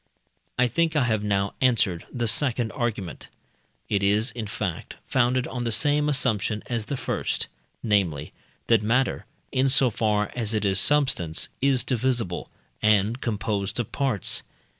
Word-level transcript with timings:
I 0.57 0.67
think 0.67 0.95
I 0.95 1.03
have 1.03 1.23
now 1.23 1.53
answered 1.61 2.07
the 2.11 2.27
second 2.27 2.71
argument; 2.71 3.27
it 3.87 4.01
is, 4.01 4.31
in 4.31 4.47
fact, 4.47 4.95
founded 5.05 5.45
on 5.45 5.63
the 5.63 5.71
same 5.71 6.09
assumption 6.09 6.63
as 6.65 6.85
the 6.87 6.97
first 6.97 7.45
namely, 7.83 8.33
that 8.65 8.81
matter, 8.81 9.27
in 9.51 9.67
so 9.69 9.91
far 9.91 10.31
as 10.35 10.55
it 10.55 10.65
is 10.65 10.79
substance, 10.79 11.49
is 11.61 11.83
divisible, 11.83 12.49
and 12.81 13.21
composed 13.21 13.79
of 13.79 13.91
parts. 13.91 14.41